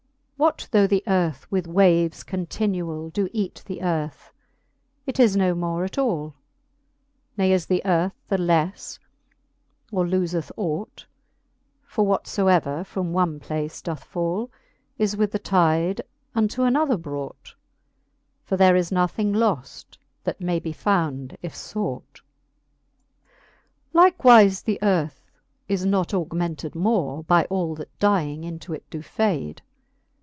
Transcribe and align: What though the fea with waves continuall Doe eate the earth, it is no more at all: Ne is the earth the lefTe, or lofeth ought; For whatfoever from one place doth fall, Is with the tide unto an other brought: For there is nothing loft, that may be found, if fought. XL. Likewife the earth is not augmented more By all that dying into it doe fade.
What 0.41 0.67
though 0.71 0.87
the 0.87 1.03
fea 1.05 1.45
with 1.51 1.67
waves 1.67 2.23
continuall 2.23 3.11
Doe 3.11 3.27
eate 3.31 3.61
the 3.67 3.83
earth, 3.83 4.33
it 5.05 5.19
is 5.19 5.35
no 5.37 5.53
more 5.53 5.83
at 5.85 5.99
all: 5.99 6.33
Ne 7.37 7.51
is 7.53 7.67
the 7.67 7.83
earth 7.85 8.15
the 8.27 8.37
lefTe, 8.37 8.97
or 9.91 10.07
lofeth 10.07 10.51
ought; 10.57 11.05
For 11.85 12.07
whatfoever 12.07 12.83
from 12.83 13.13
one 13.13 13.39
place 13.39 13.83
doth 13.83 14.03
fall, 14.03 14.49
Is 14.97 15.15
with 15.15 15.31
the 15.31 15.37
tide 15.37 16.01
unto 16.33 16.63
an 16.63 16.75
other 16.75 16.97
brought: 16.97 17.53
For 18.43 18.57
there 18.57 18.75
is 18.75 18.91
nothing 18.91 19.31
loft, 19.33 19.99
that 20.23 20.41
may 20.41 20.57
be 20.59 20.73
found, 20.73 21.37
if 21.43 21.53
fought. 21.53 22.19
XL. 23.91 23.97
Likewife 23.99 24.63
the 24.63 24.79
earth 24.81 25.29
is 25.67 25.85
not 25.85 26.15
augmented 26.15 26.73
more 26.73 27.21
By 27.23 27.45
all 27.45 27.75
that 27.75 27.95
dying 27.99 28.43
into 28.43 28.73
it 28.73 28.89
doe 28.89 29.03
fade. 29.03 29.61